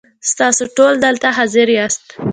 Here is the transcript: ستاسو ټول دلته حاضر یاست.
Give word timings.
ستاسو 0.31 0.63
ټول 0.75 0.93
دلته 1.05 1.27
حاضر 1.37 1.67
یاست. 1.77 2.05